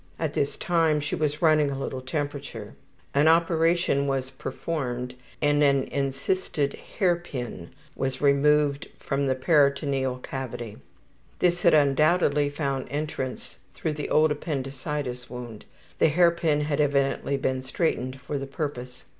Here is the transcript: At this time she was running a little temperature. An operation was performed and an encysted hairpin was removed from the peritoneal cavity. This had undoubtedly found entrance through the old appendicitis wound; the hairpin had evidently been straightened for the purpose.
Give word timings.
At 0.17 0.33
this 0.33 0.57
time 0.57 0.99
she 0.99 1.13
was 1.13 1.43
running 1.43 1.69
a 1.69 1.77
little 1.77 2.01
temperature. 2.01 2.73
An 3.13 3.27
operation 3.27 4.07
was 4.07 4.31
performed 4.31 5.13
and 5.43 5.61
an 5.61 5.83
encysted 5.91 6.73
hairpin 6.97 7.69
was 7.95 8.19
removed 8.19 8.87
from 8.97 9.27
the 9.27 9.35
peritoneal 9.35 10.17
cavity. 10.17 10.77
This 11.37 11.61
had 11.61 11.75
undoubtedly 11.75 12.49
found 12.49 12.87
entrance 12.89 13.59
through 13.75 13.93
the 13.93 14.09
old 14.09 14.31
appendicitis 14.31 15.29
wound; 15.29 15.65
the 15.99 16.07
hairpin 16.09 16.61
had 16.61 16.81
evidently 16.81 17.37
been 17.37 17.61
straightened 17.61 18.19
for 18.21 18.39
the 18.39 18.47
purpose. 18.47 19.05